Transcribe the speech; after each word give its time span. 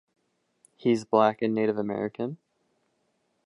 He 0.77 0.89
is 0.93 1.05
black 1.05 1.43
and 1.43 1.53
Native 1.53 1.77
American. 1.77 2.39